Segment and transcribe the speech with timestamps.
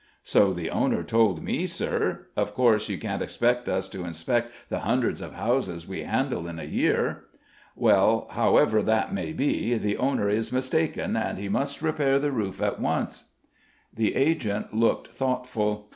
[0.23, 4.79] "So the owner told me, sir; of course you can't expect us to inspect the
[4.79, 7.25] hundreds of houses we handle in a year."
[7.75, 12.63] "Well, however that may be, the owner is mistaken, and he must repair the roof
[12.63, 13.25] at once."
[13.93, 15.89] The agent looked thoughtful.